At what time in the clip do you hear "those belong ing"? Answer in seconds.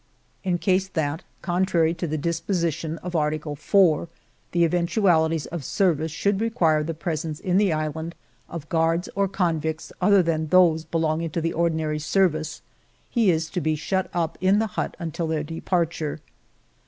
10.47-11.29